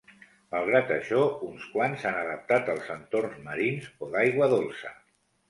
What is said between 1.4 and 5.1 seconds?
uns quants s'han adaptat als entorns marins o d'aigua dolça.